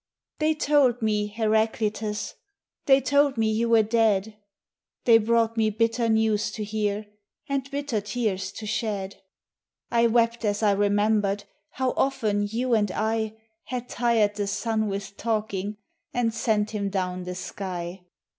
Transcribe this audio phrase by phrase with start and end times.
[0.39, 2.33] They told me, Heracleitus,
[2.87, 4.35] they told me you were dead;
[5.05, 7.05] They brought me bitter news to hear
[7.47, 9.17] and bit tears to shed.
[9.91, 11.43] I wept as I remembered,
[11.73, 15.77] how often you and I Had tired the sun with talking
[16.15, 18.01] and sent him down the sky.